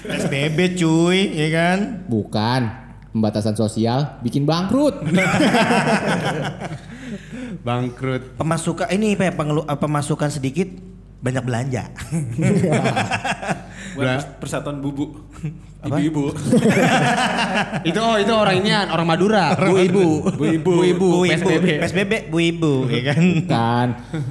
PSBB 0.08 0.80
cuy, 0.80 1.28
ya 1.28 1.48
kan? 1.52 2.08
Bukan. 2.08 2.62
Pembatasan 3.12 3.60
sosial 3.60 4.16
bikin 4.24 4.48
bangkrut. 4.48 5.04
Bangkrut. 7.68 8.40
Pemasukan 8.40 8.88
ini 8.96 9.20
pengelu- 9.20 9.68
pemasukan 9.68 10.32
sedikit 10.32 10.72
banyak 11.20 11.44
belanja. 11.44 11.92
Buat 13.96 14.06
pers- 14.08 14.30
persatuan 14.40 14.80
bubu. 14.80 15.06
Ibu-ibu. 15.82 16.30
itu 17.90 17.98
oh 17.98 18.14
itu 18.22 18.30
orang 18.30 18.56
ini 18.62 18.70
orang 18.70 19.02
Madura. 19.02 19.58
Bu 19.70 19.82
ibu. 19.82 20.06
Bu 20.38 20.46
ibu. 20.46 20.72
Bu 20.78 20.84
ibu. 20.86 21.08
PSBB. 21.26 21.66
PSBB, 21.82 22.14
Bu 22.30 22.38
Ibu, 22.38 22.74
ya 22.86 23.02
kan? 23.10 23.18
Bukan. 23.18 23.88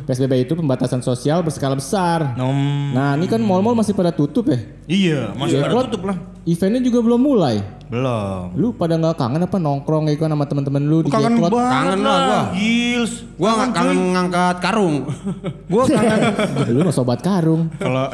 PSBB 0.06 0.32
itu 0.46 0.54
pembatasan 0.54 1.02
sosial 1.02 1.42
berskala 1.42 1.74
besar. 1.74 2.38
Nom. 2.38 2.94
Nah 2.94 3.18
ini 3.18 3.26
kan 3.26 3.42
mall-mall 3.42 3.74
masih 3.74 3.98
pada 3.98 4.14
tutup 4.14 4.46
ya. 4.46 4.62
Iya, 4.86 5.34
masih 5.34 5.58
Iya, 5.58 5.66
pada 5.66 5.90
tutup 5.90 6.02
lah. 6.06 6.16
Eventnya 6.48 6.80
juga 6.80 7.04
belum 7.04 7.20
mulai. 7.20 7.60
Belum. 7.90 8.54
Lu 8.54 8.72
pada 8.72 8.94
nggak 8.96 9.18
kangen 9.18 9.44
apa 9.44 9.58
nongkrong 9.58 10.08
ya 10.08 10.16
kan 10.16 10.30
sama 10.30 10.46
teman-teman 10.46 10.82
lu 10.86 11.02
di 11.02 11.10
Kangen 11.10 11.42
banget 11.42 11.52
Kangen 11.52 12.00
lah 12.00 12.18
gua. 12.22 12.40
Gils. 12.56 13.12
Gua 13.34 13.50
nggak 13.58 13.70
kangen 13.76 13.98
ngangkat 14.14 14.56
karung. 14.62 14.96
Gua 15.74 15.82
kangen. 15.84 16.20
Lu 16.74 16.78
mah 16.86 16.94
sobat 16.94 17.20
karung. 17.20 17.66
Kalau 17.76 18.08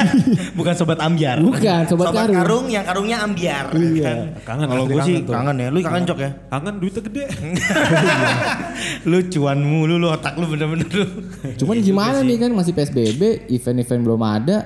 bukan 0.58 0.74
sobat 0.78 0.98
ambiar. 1.02 1.36
Bukan, 1.42 1.80
sobat 1.90 2.14
karung. 2.14 2.70
yang 2.70 2.86
karungnya 2.86 3.16
ambiar. 3.26 3.74
Iya. 3.76 4.40
Kangen. 4.46 4.66
Kalau 4.72 4.84
gue 4.88 5.00
sih 5.04 5.14
tuh. 5.26 5.34
kangen 5.34 5.56
ya. 5.58 5.68
Lu 5.68 5.78
kangen 5.84 6.02
cok 6.06 6.18
ya? 6.22 6.30
Kangen 6.48 6.74
duitnya 6.80 7.02
gede. 7.04 7.24
lu 9.10 9.18
cuan 9.26 9.58
mulu 9.60 10.00
lu 10.00 10.06
otak 10.08 10.38
lu 10.40 10.48
bener-bener 10.48 10.88
lu. 10.88 11.06
Cuman 11.60 11.76
gimana 11.84 12.22
nih 12.24 12.40
kan 12.40 12.50
masih 12.56 12.72
PSBB, 12.72 13.52
event-event 13.52 14.00
belum 14.06 14.22
ada. 14.22 14.58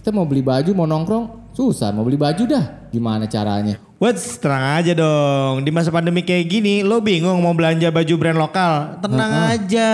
Kita 0.00 0.08
mau 0.08 0.24
beli 0.24 0.40
baju, 0.40 0.70
mau 0.72 0.86
nongkrong, 0.88 1.45
susah. 1.56 1.88
Mau 1.96 2.04
beli 2.04 2.20
baju 2.20 2.44
dah. 2.44 2.92
Gimana 2.92 3.24
caranya? 3.24 3.80
What's 3.96 4.36
tenang 4.36 4.76
aja 4.76 4.92
dong. 4.92 5.64
Di 5.64 5.72
masa 5.72 5.88
pandemi 5.88 6.20
kayak 6.20 6.44
gini, 6.52 6.84
lo 6.84 7.00
bingung 7.00 7.40
mau 7.40 7.56
belanja 7.56 7.88
baju 7.88 8.14
brand 8.20 8.36
lokal? 8.36 9.00
Tenang 9.00 9.56
aja. 9.56 9.90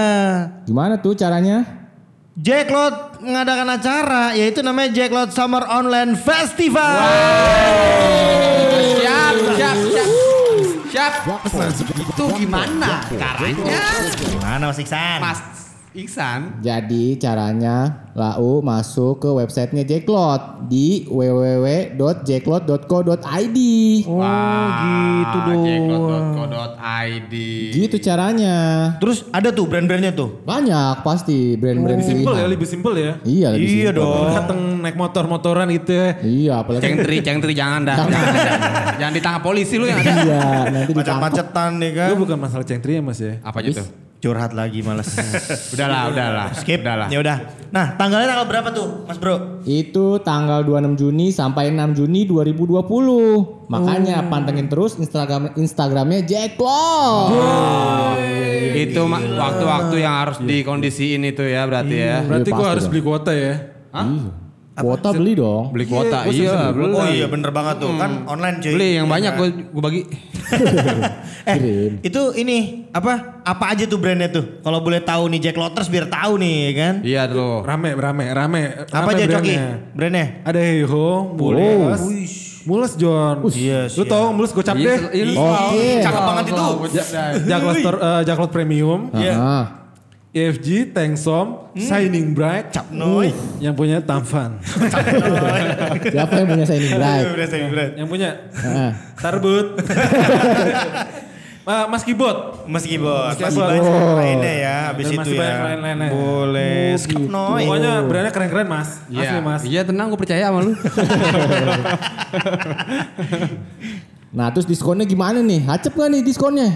Gimana 0.67 0.99
tuh 0.99 1.15
caranya? 1.15 1.63
Jacklot 2.35 3.23
mengadakan 3.23 3.79
acara, 3.79 4.35
yaitu 4.35 4.65
namanya 4.65 4.91
Jacklot 4.91 5.31
Summer 5.31 5.63
Online 5.71 6.19
Festival. 6.19 6.99
Siap, 8.99 9.35
siap, 9.55 9.77
siap. 9.87 10.09
Siap. 10.91 11.13
Itu 11.87 12.25
gimana 12.43 13.07
caranya? 13.07 13.81
Gimana 14.19 14.63
Mas 14.67 14.81
Iksan? 14.83 15.19
Mas 15.23 15.39
Iksan. 15.93 16.65
Jadi 16.65 17.21
caranya 17.21 18.09
lau 18.17 18.65
masuk 18.65 19.21
ke 19.21 19.29
websitenya 19.29 19.85
Jacklot 19.85 20.65
di 20.65 21.05
www.jacklot.co.id. 21.05 23.59
Oh 24.09 24.25
gitu 24.73 25.37
dong. 25.45 25.69
Jacklot.co.id. 25.69 27.35
Gitu 27.77 28.01
caranya. 28.01 28.57
Terus 29.05 29.29
ada 29.29 29.53
tuh 29.53 29.69
brand-brandnya 29.69 30.17
tuh. 30.17 30.41
Banyak 30.41 31.05
pasti 31.05 31.61
brand-brand 31.61 32.01
Simple 32.01 32.25
ya, 32.25 32.41
pilihan. 32.41 32.49
lebih 32.57 32.65
simple 32.65 32.97
ya. 32.97 33.21
Iya 33.29 33.53
lebih 33.53 33.69
Iya 33.69 33.93
simpel. 33.93 34.01
dong. 34.01 34.33
Dateng 34.33 34.81
naik 34.81 34.97
motor-motoran 34.97 35.69
gitu 35.77 35.93
ya. 35.93 36.17
Iya 36.25 36.65
apalagi 36.65 36.89
Cengtri, 36.89 37.21
cengtri 37.21 37.53
jangan 37.53 37.85
dah. 37.85 38.01
Jangan, 38.01 38.33
jangan, 38.33 38.97
jangan 38.97 39.13
ditangkap 39.13 39.45
polisi 39.45 39.77
lu 39.77 39.85
yang 39.85 40.01
ada. 40.01 40.09
Iya 40.25 40.41
nanti 40.73 40.97
ditangkap. 40.97 41.21
Macet-macetan 41.21 41.77
nih 41.77 41.93
kan. 41.93 42.09
Itu 42.09 42.17
bukan 42.17 42.41
masalah 42.41 42.65
cengtri 42.65 42.97
ya 42.97 43.05
mas 43.05 43.21
ya. 43.21 43.37
Apa 43.45 43.61
gitu? 43.61 43.85
Curhat 44.23 44.55
lagi 44.55 44.81
males. 44.81 45.19
Udahlah, 45.75 46.15
udahlah. 46.15 46.49
Skip. 46.55 46.79
Udahlah. 46.81 47.11
Ya 47.11 47.19
udah. 47.19 47.37
Nah, 47.69 47.99
tanggalnya 47.99 48.31
tanggal 48.31 48.47
berapa 48.47 48.69
tuh, 48.71 49.03
Mas 49.03 49.19
Bro? 49.19 49.67
Itu 49.67 50.23
tanggal 50.23 50.63
26 50.63 50.95
Juni 50.95 51.35
sampai 51.35 51.75
6 51.75 51.99
Juni 51.99 52.23
2020. 52.23 53.67
Makanya 53.67 54.31
pantengin 54.31 54.71
terus 54.71 54.95
Instagram 54.95 55.59
Instagramnya 55.59 56.23
Jacklot. 56.23 57.35
Itu 58.73 59.03
ma- 59.05 59.19
waktu-waktu 59.19 59.97
yang 59.99 60.15
harus 60.17 60.39
dikondisiin 60.39 61.27
itu 61.27 61.43
ya 61.43 61.67
berarti 61.67 61.97
ya. 61.97 62.23
Berarti 62.23 62.49
Iya, 62.49 62.57
gua 62.57 62.67
harus 62.71 62.85
dong. 62.85 62.93
beli 62.95 63.03
kuota 63.03 63.33
ya. 63.35 63.55
Iya. 63.91 64.07
Kuota 64.73 65.13
beli 65.13 65.37
dong. 65.37 65.69
Beli 65.69 65.85
kuota. 65.85 66.25
Iya, 66.25 66.25
gua 66.25 66.33
Iya, 66.33 66.49
sering 66.49 66.73
beli. 66.73 66.95
Oh 66.95 67.07
iya 67.07 67.27
bener 67.29 67.51
banget 67.51 67.77
tuh. 67.77 67.93
Kan 67.93 68.25
online 68.25 68.57
cuy. 68.59 68.73
Beli 68.73 68.89
yang 68.97 69.07
banyak 69.07 69.33
gue 69.37 69.49
gue 69.69 69.83
bagi. 69.83 70.03
Eh, 71.43 71.57
Kirim. 71.59 71.93
itu 72.07 72.23
ini 72.39 72.87
apa? 72.95 73.43
Apa 73.43 73.75
aja 73.75 73.83
tuh 73.85 73.99
brandnya 73.99 74.31
tuh? 74.31 74.63
Kalau 74.63 74.79
boleh 74.79 75.03
tahu 75.03 75.27
nih 75.27 75.51
Jack 75.51 75.59
Lotters 75.59 75.91
biar 75.91 76.07
tahu 76.07 76.39
nih 76.39 76.59
kan. 76.73 76.95
Iya 77.03 77.27
tuh. 77.27 77.67
Rame, 77.67 77.99
rame, 77.99 78.31
rame. 78.31 78.63
Apa 78.87 79.03
Rame 79.03 79.11
aja 79.11 79.25
Coki? 79.27 79.33
brandnya. 79.51 79.65
Brandnya? 79.91 80.27
Ada 80.47 80.61
Heiho, 80.63 81.09
Mules. 81.35 82.03
Mules 82.63 82.93
John. 82.95 83.43
Iya, 83.51 83.91
Lu 83.91 84.05
tau 84.07 84.31
Mules 84.31 84.55
gocap 84.55 84.79
Iya, 84.79 84.87
deh. 84.87 84.99
iya, 85.11 85.25
lu 85.27 85.33
Oke. 85.35 85.87
Cakep 85.99 86.23
banget 86.23 86.45
itu. 86.47 86.67
Eh, 86.95 88.21
Jaklot 88.23 88.51
Premium. 88.55 89.11
Iya. 89.11 89.35
EFG, 90.33 90.89
Tangsom, 90.91 91.69
Shining 91.75 92.33
Bright. 92.33 92.73
Cap 92.73 92.89
noy. 92.89 93.29
Yang 93.59 93.75
punya 93.77 94.01
Tamfan. 94.01 94.57
Siapa 96.09 96.33
yang 96.35 96.49
punya 96.49 96.65
Shining 96.65 96.97
Bright? 96.97 97.25
Udah 97.29 97.47
saya 97.47 97.69
brand. 97.69 97.93
yang 97.95 98.09
punya 98.09 98.29
Ah. 98.59 98.97
Tarbut. 99.15 99.77
Ma- 101.63 101.87
Mas 101.87 102.03
Kibot. 102.03 102.65
Mas 102.65 102.83
Kibot, 102.83 103.29
Mas 103.29 103.39
masih 103.39 103.55
Kibot. 103.55 103.69
banyak 103.71 103.85
Oh. 103.85 104.17
lainnya 104.17 104.55
ya 104.59 104.77
abis 104.91 105.05
Dan 105.07 105.15
itu 105.15 105.31
ya. 105.31 105.39
banyak 105.39 105.59
lain-lainnya. 105.63 106.09
Boleh. 106.11 106.97
Skip 106.97 107.23
noy. 107.23 107.63
Pokoknya 107.63 107.93
brandnya 108.03 108.33
keren-keren 108.33 108.67
mas. 108.67 108.89
Asli 109.05 109.15
Iya, 109.15 109.39
mas. 109.39 109.61
iya 109.63 109.81
tenang 109.85 110.09
gue 110.09 110.19
percaya 110.19 110.49
sama 110.49 110.59
lu. 110.61 110.73
Nah 114.33 114.49
terus 114.49 114.65
diskonnya 114.65 115.05
gimana 115.05 115.39
nih? 115.39 115.61
Hacep 115.63 115.93
gak 115.93 116.09
nih 116.09 116.25
diskonnya? 116.25 116.73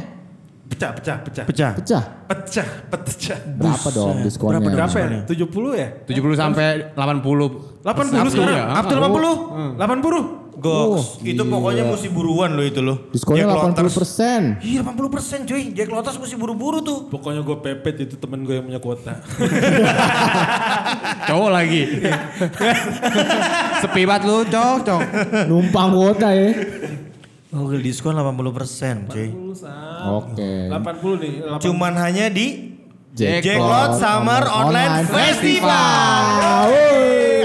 Pecah, 0.66 0.90
pecah, 0.92 1.16
pecah. 1.23 1.44
Pecah. 1.46 1.73
Pecah. 1.78 2.04
Pecah, 2.26 2.68
pecah. 2.90 3.38
Berapa 3.54 3.88
dong 3.94 4.16
diskonnya? 4.26 4.58
Berapa, 4.58 4.90
berapa 4.90 4.96
ya? 4.99 5.08
70 5.25 5.78
ya? 5.78 5.88
70 6.11 6.35
sampai 6.35 6.66
80. 6.92 7.87
80 7.87 8.35
sekarang? 8.35 8.50
ya. 8.50 8.64
Up 8.75 8.85
to 8.90 8.94
80? 8.99 9.78
80? 9.78 10.46
Goks. 10.56 11.20
itu 11.20 11.42
pokoknya 11.44 11.85
mesti 11.85 12.08
buruan 12.08 12.56
loh 12.56 12.64
itu 12.64 12.80
loh. 12.80 13.12
Diskonnya 13.12 13.44
Jack 13.44 13.76
Lotters. 13.76 13.92
80 13.92 13.99
persen. 14.00 14.40
Iya 14.64 14.80
80 14.80 15.12
persen 15.12 15.38
cuy. 15.44 15.62
Jack 15.76 15.88
Lotters 15.92 16.16
mesti 16.16 16.37
buru-buru 16.40 16.80
tuh. 16.80 16.99
Pokoknya 17.12 17.44
gue 17.44 17.56
pepet 17.61 18.08
itu 18.08 18.16
temen 18.16 18.40
gue 18.42 18.56
yang 18.56 18.64
punya 18.64 18.80
kuota. 18.80 19.20
Cowok 21.28 21.50
lagi. 21.52 21.82
Sepi 23.85 24.02
banget 24.08 24.23
lu, 24.25 24.49
cok, 24.49 24.76
cok. 24.80 25.00
Numpang 25.44 25.92
kuota 25.92 26.32
ya. 26.32 26.49
Oke 27.57 27.81
diskon 27.81 28.15
80 28.15 28.53
persen 28.53 28.95
cuy. 29.09 29.29
Oke. 30.07 30.69
80 30.69 31.23
nih. 31.23 31.33
80. 31.57 31.65
Cuman 31.65 31.93
hanya 31.97 32.29
di 32.29 32.77
Jack 33.17 33.41
Jack 33.41 33.57
Lot 33.59 33.97
Summer 33.97 34.45
Online 34.45 35.09
Festival. 35.09 36.69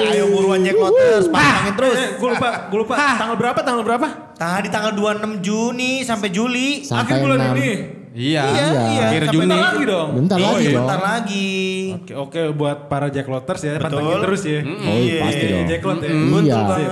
Ayo 0.03 0.27
buruan 0.27 0.67
Jack 0.67 0.75
Lotters, 0.75 1.31
pantangin 1.31 1.73
terus. 1.79 1.95
Eh, 1.95 2.09
gue 2.19 2.27
lupa, 2.27 2.67
gue 2.67 2.79
lupa. 2.83 2.95
Tanggal 3.15 3.37
berapa? 3.39 3.59
Tanggal 3.63 3.83
berapa? 3.87 4.07
Tadi 4.35 4.67
tanggal 4.67 4.91
26 4.91 5.39
Juni 5.39 6.03
sampai 6.03 6.27
Juli. 6.27 6.83
Sampai 6.83 7.15
Akhir 7.15 7.23
bulan 7.23 7.39
6. 7.39 7.55
ini. 7.55 8.00
Iya. 8.11 8.43
Iya, 8.43 8.65
iya. 8.67 9.03
Akhir 9.07 9.21
Sampai 9.23 9.31
Juni. 9.31 9.47
Bentar 9.47 9.61
lagi 9.63 9.83
dong. 9.87 10.09
Bentar 10.11 10.35
Oh, 10.35 10.43
lagi 10.43 10.59
iya, 10.59 10.67
dong. 10.67 10.75
bentar 10.83 10.99
lagi. 10.99 11.51
Oke, 11.91 12.13
oke 12.13 12.41
buat 12.51 12.77
para 12.85 13.07
Jack 13.07 13.23
Lotters 13.25 13.61
ya, 13.61 13.71
Betul. 13.73 13.83
pantengin 13.87 14.17
terus 14.19 14.41
ya. 14.43 14.59
Oh 14.61 14.97
iya, 14.97 15.19
pasti 15.21 15.45
dong. 15.47 15.65
Jack 15.65 15.81
Lot 15.81 15.97
ya. 15.97 16.11
Iya. 16.11 16.59
Sip. 16.71 16.89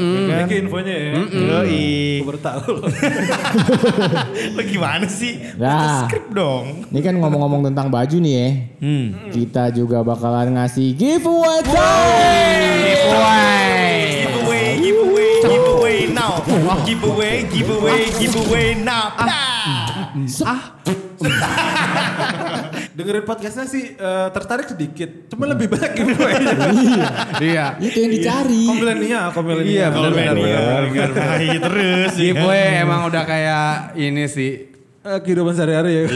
Ini 0.00 0.42
ke 0.42 0.54
infonya 0.58 0.94
ya. 0.94 1.12
Yoi. 1.28 1.84
Gue 2.18 2.26
baru 2.26 2.40
tahu 2.40 2.64
loh. 2.74 2.88
Lo 4.52 4.62
gimana 4.62 5.06
sih? 5.06 5.32
Nah. 5.54 6.08
Skrip 6.08 6.26
dong. 6.30 6.64
Ini 6.88 7.00
kan 7.00 7.14
ngomong-ngomong 7.16 7.68
tentang 7.68 7.86
baju 7.86 8.16
nih 8.16 8.32
ya. 8.32 8.48
Hmm. 8.80 9.06
Kita 9.28 9.68
juga 9.70 10.00
bakalan 10.00 10.56
ngasih 10.56 10.94
giveaway 10.94 11.60
time. 11.62 12.80
Giveaway, 13.12 14.80
giveaway, 14.80 15.32
giveaway 15.42 15.98
now. 16.08 16.40
Giveaway, 16.82 17.44
giveaway, 17.46 18.00
giveaway 18.16 18.68
now. 18.74 19.12
Dengerin 22.92 23.24
podcastnya 23.24 23.64
sih 23.64 23.96
eh, 23.96 24.28
tertarik 24.36 24.68
sedikit. 24.68 25.32
Cuma 25.32 25.48
lebih 25.48 25.72
banyak 25.72 25.96
giveaway. 25.96 26.36
Iya. 27.40 27.80
Itu 27.80 27.96
yang 28.04 28.12
dicari. 28.12 28.68
Kaum 29.32 29.48
milenial. 29.48 29.72
Iya, 29.72 29.86
benar, 29.88 30.12
benar, 30.12 30.36
benar. 30.36 30.82
Baik 31.16 31.58
terus. 31.64 32.12
ya 32.12 32.20
kan? 32.20 32.20
Giveaway 32.20 32.84
emang 32.84 33.08
udah 33.08 33.24
kayak 33.24 33.96
ini 33.96 34.28
sih. 34.28 34.68
Eh, 35.02 35.18
kehidupan 35.18 35.50
sehari-hari 35.50 35.98
ya. 35.98 36.02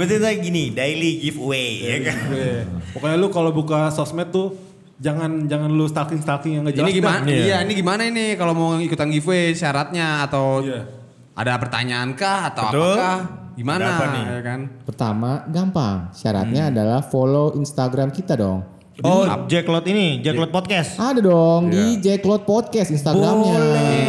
Berarti 0.00 0.14
tadi 0.16 0.36
gini, 0.40 0.72
daily 0.72 1.20
giveaway 1.20 1.68
ya 1.84 1.96
kan. 2.08 2.16
Iya. 2.32 2.64
Pokoknya 2.96 3.16
lu 3.20 3.28
kalau 3.28 3.52
buka 3.52 3.92
sosmed 3.92 4.32
tuh 4.32 4.56
jangan 4.96 5.44
jangan 5.46 5.68
lu 5.68 5.84
stalking 5.84 6.24
stalking 6.24 6.58
yang 6.58 6.64
gak 6.64 6.80
jelas. 6.80 6.88
Ini 6.88 6.96
gimana? 6.96 7.28
dah. 7.28 7.34
Iya, 7.34 7.56
ini 7.66 7.72
gimana 7.76 8.02
ini 8.08 8.24
kalau 8.40 8.56
mau 8.56 8.80
ikutan 8.80 9.12
giveaway 9.12 9.52
syaratnya 9.52 10.24
atau 10.24 10.64
Iya. 10.64 10.97
Ada 11.38 11.54
pertanyaan 11.54 12.18
kah 12.18 12.50
atau 12.50 12.66
Betul. 12.74 12.82
apakah? 12.98 13.18
Gimana 13.58 13.82
Ada 13.82 13.90
apa 13.94 14.04
nih? 14.14 14.24
ya 14.26 14.40
kan? 14.42 14.60
Pertama, 14.86 15.30
gampang. 15.50 15.96
Syaratnya 16.14 16.70
adalah 16.70 17.02
follow 17.02 17.54
Instagram 17.58 18.10
kita 18.14 18.34
dong. 18.38 18.62
Oh, 18.98 19.22
Jacklot 19.46 19.86
ini, 19.86 20.18
Jacklot 20.18 20.50
Podcast. 20.50 20.98
Ada 20.98 21.22
dong 21.22 21.70
di 21.70 22.02
Jacklot 22.02 22.42
Podcast 22.42 22.90
Instagramnya. 22.90 23.58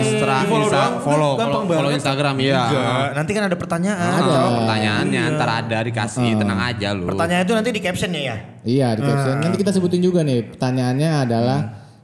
Instra, 0.01 0.41
Di-follow 0.41 0.65
Insta, 0.65 0.81
doang, 0.81 0.93
follow, 1.05 1.33
gampang 1.37 1.53
follow, 1.53 1.65
follow 1.69 1.85
banget. 1.85 2.01
Instagram 2.01 2.35
iya. 2.41 2.61
Enggak, 2.65 3.09
nanti 3.13 3.31
kan 3.37 3.43
ada 3.45 3.57
pertanyaan. 3.61 4.11
Ada. 4.17 4.33
Oh, 4.33 4.51
pertanyaannya 4.65 5.21
ntar 5.37 5.49
ada 5.61 5.77
dikasih, 5.85 6.29
tenang 6.41 6.59
aja 6.65 6.87
lu. 6.97 7.05
Pertanyaan 7.05 7.43
itu 7.45 7.53
nanti 7.53 7.69
di 7.69 7.81
captionnya 7.85 8.21
ya. 8.25 8.35
Iya 8.65 8.87
di 8.97 9.01
caption. 9.05 9.35
Nanti 9.45 9.57
kita 9.61 9.71
sebutin 9.77 10.01
juga 10.01 10.25
nih. 10.25 10.57
Pertanyaannya 10.57 11.09
adalah 11.21 11.59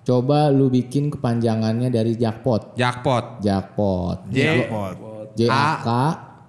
coba 0.05 0.53
lu 0.53 0.70
bikin 0.70 1.10
kepanjangannya 1.10 1.89
dari 1.89 2.13
jackpot. 2.13 2.77
Jackpot. 2.77 3.41
Jackpot. 3.41 4.29
J 4.29 4.70
J 5.36 5.42
A 5.46 5.68
K 5.80 5.89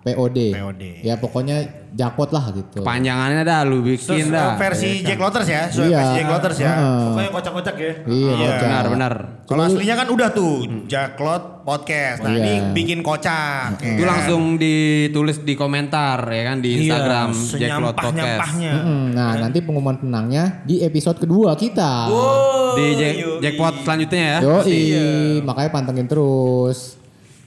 P 0.00 0.14
O 0.14 0.30
D. 0.30 0.54
POD. 0.54 0.82
Ya 1.02 1.18
pokoknya 1.18 1.66
jackpot 1.90 2.30
lah 2.30 2.52
gitu. 2.52 2.84
panjangannya 2.84 3.40
dah 3.40 3.64
lu 3.64 3.80
bikin 3.80 4.28
dah. 4.28 4.54
versi 4.54 5.00
Jack 5.00 5.16
Lotters 5.16 5.48
ya, 5.48 5.64
Iya. 5.66 5.96
versi 5.96 6.12
Jack 6.14 6.28
Lotters 6.28 6.58
ya. 6.60 6.72
Pokoknya 7.08 7.30
kocak-kocak 7.32 7.74
ya. 7.74 7.92
Iya, 8.04 8.32
kocak. 8.36 8.60
Benar, 8.62 8.84
benar. 8.86 9.12
Kalau 9.48 9.62
aslinya 9.64 9.94
kan 9.96 10.06
udah 10.06 10.28
tuh 10.30 10.54
Jacklot 10.86 11.42
Podcast. 11.64 12.20
Nah 12.20 12.30
Iya. 12.30 12.38
ini 12.38 12.52
bikin 12.70 12.98
kocak. 13.00 13.80
ya 13.80 13.96
Itu 13.96 14.04
kan? 14.04 14.08
langsung 14.12 14.42
ditulis 14.54 15.42
di 15.42 15.54
komentar 15.56 16.22
ya 16.22 16.42
kan 16.44 16.56
di 16.60 16.70
Instagram 16.78 17.26
iya, 17.26 17.40
Jacklot 17.58 17.94
Podcast. 17.96 18.06
senyampah-nyampahnya. 18.06 18.72
Mm, 18.76 19.06
Nah 19.10 19.32
nanti 19.40 19.58
pengumuman 19.58 19.96
penangnya 19.96 20.44
di 20.62 20.84
episode 20.84 21.18
kedua 21.18 21.56
kita. 21.56 22.06
Oh, 22.06 22.76
Di 22.76 22.86
Jack. 22.94 23.14
Jackpot 23.42 23.74
selanjutnya 23.82 24.22
ya. 24.22 24.38
Yoi, 24.44 24.80
makanya 25.42 25.70
pantengin 25.72 26.06
terus. 26.06 26.94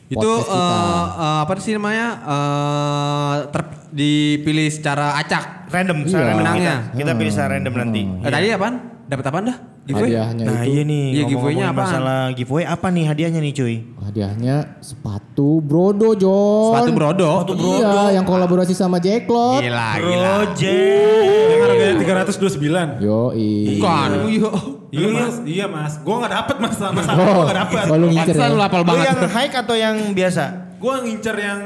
Itu 0.10 0.18
podcast 0.18 0.50
kita. 0.50 0.58
eh, 0.58 1.06
eh, 1.16 1.40
apa 1.40 1.52
sih 1.60 1.74
namanya? 1.74 2.08
eh 2.26 3.34
ter- 3.48 3.78
dipilih 3.90 4.68
secara 4.68 5.16
acak. 5.16 5.70
Random, 5.70 5.98
Iya. 6.00 6.08
secara 6.08 6.32
Menangnya. 6.34 6.76
kita. 6.88 6.98
Kita 6.98 7.12
pilih 7.14 7.32
secara 7.32 7.50
random 7.56 7.74
nanti. 7.76 8.02
Eh, 8.20 8.32
tadi 8.32 8.48
apaan? 8.50 8.76
Dapat 9.06 9.26
apaan 9.26 9.46
dah? 9.46 9.58
hadiahnya 9.90 10.46
Nah 10.46 10.62
itu 10.62 10.70
iya 10.70 10.84
nih 10.86 11.06
Iya, 11.12 11.24
giveaway-nya 11.26 11.68
apaan? 11.68 11.82
masalah 11.82 12.20
giveaway 12.38 12.62
apa 12.64 12.88
nih 12.88 13.06
hadiahnya 13.06 13.42
nih 13.42 13.54
cuy? 13.56 13.76
hadiahnya 14.00 14.56
sepatu 14.80 15.62
Brodo 15.62 16.14
John. 16.14 16.78
Sepatu 16.78 16.92
Brodo. 16.94 17.32
Iya, 17.50 18.14
yang 18.14 18.22
kolaborasi 18.22 18.74
sama 18.74 18.98
Jacklot. 18.98 19.62
Gila, 19.62 19.90
gila. 19.98 20.34
Project. 20.46 21.26
Yang 21.50 21.62
harganya 21.64 21.96
329. 21.98 22.88
Yo, 23.02 23.34
Bukan. 23.34 24.10
Iya. 24.30 24.52
Iya 24.90 25.08
mas, 25.08 25.36
iya 25.46 25.66
mas. 25.66 25.94
Gue 25.98 26.16
nggak 26.18 26.34
dapet 26.34 26.56
mas, 26.58 26.74
sama 26.76 27.02
sama 27.06 27.18
Oh, 27.18 27.26
gue 27.26 27.46
nggak 27.46 27.60
dapet. 27.62 27.84
lu 27.94 28.08
ngincer 28.10 28.36
ya? 28.36 28.48
lu 28.48 28.58
Lu 28.58 28.88
banget. 28.88 29.06
yang 29.06 29.20
high 29.30 29.52
atau 29.52 29.76
yang 29.76 29.96
biasa? 30.12 30.44
Gue 30.76 30.96
ngincer 31.04 31.36
yang 31.38 31.62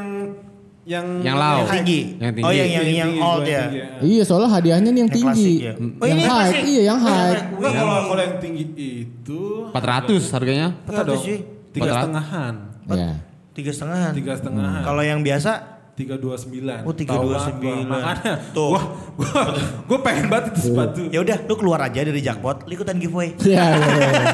yang 0.84 1.06
Yang 1.24 1.36
low. 1.40 1.56
Yang 1.56 1.70
tinggi. 1.72 2.00
Yang 2.20 2.32
tinggi. 2.36 2.44
Oh 2.44 2.52
yang 2.52 2.68
yang 2.68 2.84
yang 2.84 3.10
tinggi, 3.10 3.24
old 3.24 3.46
ya. 3.48 3.64
tinggi, 3.64 3.80
Iya, 4.04 4.24
soalnya 4.28 4.50
hadiahnya 4.52 4.90
nih 4.90 5.00
yang, 5.00 5.08
Yang 5.08 5.16
tinggi. 5.16 5.32
klasik 5.32 5.58
ya? 5.58 5.74
Oh, 5.74 6.06
yang 6.06 6.12
ini 6.14 6.24
high, 6.24 6.36
klasik? 6.44 6.64
iya 6.66 6.82
yang 6.84 7.00
high. 7.00 7.36
Enggak 7.56 7.72
kalau 7.74 7.96
kalau 8.04 8.22
yang 8.22 8.38
tinggi 8.38 8.64
itu 9.02 9.42
400 9.72 10.36
harganya. 10.36 10.68
enggak 10.84 11.04
dong. 11.08 11.18
cuy. 11.18 11.38
Tiga 11.72 11.84
400. 11.88 11.96
setengahan. 11.96 12.54
Iya. 12.86 13.12
Tiga 13.54 13.72
setengahan. 13.72 14.12
Tiga 14.12 14.34
setengahan. 14.36 14.82
Kalau 14.84 15.02
yang 15.02 15.20
biasa 15.22 15.52
tiga 15.94 16.18
dua 16.18 16.34
sembilan. 16.34 16.82
Oh, 16.84 16.94
329. 16.94 17.86
Makanya 17.86 18.34
Tuh. 18.50 18.74
Wah, 18.74 18.84
gua, 19.14 19.42
gua 19.86 20.00
pengen 20.02 20.26
banget 20.26 20.46
itu 20.50 20.60
sepatu. 20.68 21.06
ya 21.08 21.22
udah 21.22 21.38
lu 21.44 21.54
keluar 21.54 21.80
aja 21.80 22.02
dari 22.02 22.18
jackpot, 22.18 22.66
lu 22.66 22.74
ikutan 22.74 22.98
giveaway. 22.98 23.38
Iya, 23.38 23.62
iya, 23.78 23.94
iya. 24.10 24.26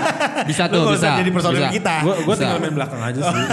Bisa 0.47 0.65
Lu 0.65 0.71
tuh, 0.71 0.81
nggak 0.87 0.95
bisa. 0.95 1.09
jadi 1.19 1.29
personil 1.29 1.59
Bisa. 1.59 1.75
kita. 1.75 1.95
Gua 1.99 2.15
gua 2.17 2.31
Bisa. 2.31 2.41
tinggal 2.41 2.59
main 2.59 2.73
belakang 2.73 3.01
aja 3.03 3.21
sih. 3.21 3.43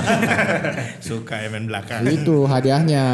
Suka 1.10 1.34
ya 1.36 1.48
main 1.50 1.66
belakang. 1.66 2.00
Itu 2.06 2.36
hadiahnya 2.46 3.04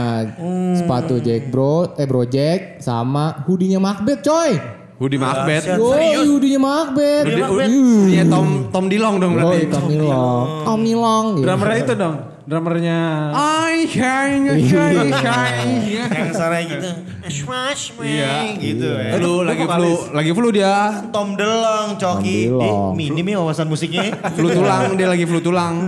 sepatu 0.76 1.14
Jack 1.18 1.48
Bro, 1.48 1.96
eh 1.96 2.04
Bro 2.04 2.28
Jack 2.28 2.60
sama 2.78 3.44
hoodie-nya 3.44 3.80
Macbeth 3.80 4.20
coy. 4.20 4.60
Hoodie 5.00 5.18
Macbeth. 5.18 5.66
Serius? 5.66 6.28
hoodie-nya 6.28 6.60
Macbeth. 6.60 7.26
Iya 8.06 8.22
Tom 8.22 8.68
Tom 8.68 8.86
Dilong 8.86 9.16
dong 9.18 9.34
Oh, 9.34 9.50
berarti. 9.50 9.66
Tommy 9.66 9.96
Long. 9.98 10.46
Tommy 10.62 10.92
Long 10.94 11.26
gitu. 11.34 11.44
Drummernya 11.48 11.78
itu 11.80 11.94
dong. 11.96 12.16
Drummernya 12.42 13.30
I 13.32 13.86
shine, 13.86 14.50
shine, 14.66 15.14
shine. 15.14 15.70
yang 16.10 16.34
sana 16.34 16.58
gitu. 16.58 16.90
Smash 17.22 17.94
Iya. 17.96 18.58
gitu 18.58 18.88
ya. 18.90 19.14
Flu 19.14 19.46
lagi 19.46 19.62
flu, 19.62 19.92
lagi 20.10 20.30
flu 20.34 20.48
dia. 20.50 21.06
Tom 21.14 21.38
Delong, 21.38 21.94
Coki. 21.94 22.50
Eh, 22.50 22.50
Delong. 22.50 22.98
minim 22.98 23.22
ya 23.24 23.38
wawasan 23.38 23.70
musiknya. 23.70 24.10
Flu 24.34 24.50
tulang, 24.50 24.98
dia 24.98 25.06
lagi 25.06 25.22
flu 25.22 25.38
tulang. 25.38 25.86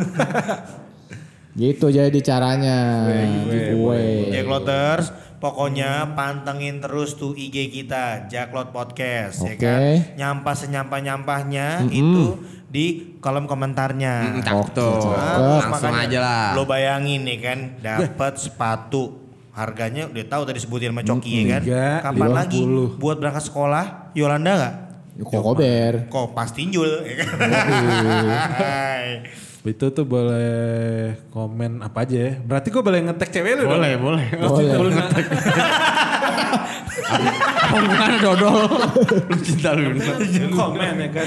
Gitu 1.55 1.87
jadi 1.87 2.19
caranya. 2.19 3.07
Giveaway. 3.47 4.31
Jack 4.31 4.47
Lotters, 4.47 5.07
pokoknya 5.39 6.15
pantengin 6.15 6.79
terus 6.79 7.15
tuh 7.15 7.35
IG 7.35 7.71
kita, 7.73 8.27
Jacklot 8.27 8.71
Podcast, 8.71 9.43
ya 9.43 9.55
Oke. 9.55 9.59
kan? 9.59 9.83
Nyampah 10.15 10.55
senyampah-nyampahnya 10.55 11.87
itu 11.91 12.43
di 12.75 13.15
kolom 13.23 13.47
komentarnya. 13.47 14.35
Mm, 14.35 14.43
Cakep 14.43 14.69
tuh. 14.75 15.15
cakep. 15.15 15.63
Langsung 15.71 15.95
aja 15.95 16.19
lah. 16.19 16.47
Lo 16.59 16.67
bayangin 16.67 17.23
nih 17.23 17.39
kan, 17.39 17.59
dapat 17.79 18.35
sepatu 18.35 19.23
harganya 19.55 20.11
udah 20.11 20.27
tahu 20.27 20.43
tadi 20.51 20.59
sebutin 20.59 20.91
sama 20.91 21.07
Coki 21.07 21.47
ya 21.47 21.55
kan. 21.55 21.63
Kapan 22.11 22.19
lima 22.19 22.35
lagi 22.35 22.59
puluh. 22.59 22.89
buat 22.99 23.23
berangkat 23.23 23.47
sekolah? 23.47 24.11
Yolanda 24.19 24.51
nggak? 24.59 24.75
Kokober. 25.23 26.11
Kok 26.11 26.35
pasti 26.35 26.67
tinjul 26.67 27.07
ya 27.07 27.15
kan? 27.23 27.31
Hai. 28.59 29.07
itu 29.65 29.87
tuh 29.97 30.05
boleh 30.05 31.17
komen 31.33 31.81
apa 31.81 32.05
aja 32.05 32.19
ya. 32.19 32.33
Berarti 32.37 32.69
gua 32.69 32.83
boleh 32.85 33.01
ngetek 33.07 33.31
cewek 33.33 33.57
lu 33.57 33.63
dong? 33.65 33.79
Boleh, 33.79 33.93
boleh. 33.97 34.27
Boleh. 34.45 34.93
Apa 34.93 35.23
hubungannya 37.75 38.19
dodol? 38.21 38.67
Lu 39.31 39.37
cinta 39.41 39.71
lu. 39.75 39.95
komen 40.51 40.95
ya 41.01 41.09
kan. 41.11 41.27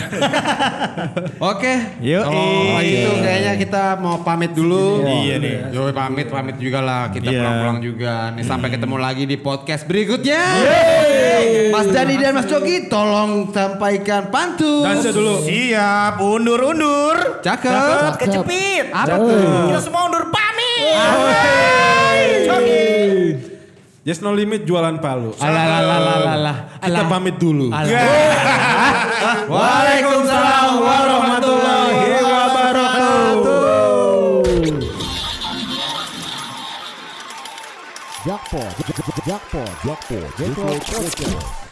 Oke. 1.38 1.74
Yuk, 2.02 2.24
Kalau 2.24 2.80
iya. 2.82 3.10
kayaknya 3.20 3.54
kita 3.58 3.84
mau 4.00 4.22
pamit 4.22 4.52
dulu. 4.54 5.04
Iya 5.04 5.36
nih. 5.38 5.56
Yo 5.74 5.90
pamit 5.92 6.28
pamit 6.30 6.56
juga 6.58 6.80
lah. 6.82 7.10
Kita 7.10 7.28
Iya. 7.28 7.40
pulang-pulang 7.42 7.80
juga. 7.82 8.14
Nih 8.34 8.44
sampai 8.44 8.70
ketemu 8.72 8.96
lagi 8.98 9.24
di 9.26 9.38
podcast 9.38 9.84
berikutnya. 9.86 10.42
Mas 11.72 11.88
Dani 11.92 12.16
dan 12.18 12.34
Mas 12.34 12.48
Coki 12.48 12.88
tolong 12.88 13.52
sampaikan 13.52 14.30
pantun. 14.32 14.84
Dansa 14.86 15.12
dulu. 15.12 15.44
Siap, 15.44 16.20
undur-undur. 16.20 17.42
Cakep. 17.44 18.18
Kecepit. 18.18 18.86
Apa 18.92 19.16
tuh? 19.16 19.70
Kita 19.70 19.82
semua 19.84 20.02
undur 20.08 20.32
pamit. 20.32 20.96
Just 24.08 24.24
no 24.24 24.32
limit 24.32 24.64
jualan 24.64 25.04
palu. 25.04 25.36
Alah. 25.36 26.80
Kita 26.80 27.12
pamit 27.12 27.36
dulu. 27.36 27.76
Waalaikumsalam 29.52 30.80
warahmatullahi 30.80 32.24
wabarakatuh. 32.24 33.68
Jackpot, 38.24 38.72
jackpot, 38.80 39.20
jackpot, 39.28 39.72
jackpot, 39.84 40.32
jackpot, 40.40 41.67